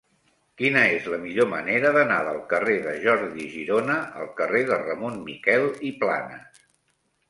[0.61, 5.25] Quina és la millor manera d'anar del carrer de Jordi Girona al carrer de Ramon
[5.31, 6.71] Miquel i Planas?